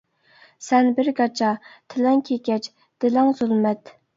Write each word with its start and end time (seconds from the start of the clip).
سەن 0.67 0.89
بىر 0.99 1.11
گاچا، 1.19 1.51
تىلىڭ 1.95 2.25
كېكەچ، 2.31 2.71
دىلىڭ 3.07 3.35
زۇلمەت! 3.43 3.95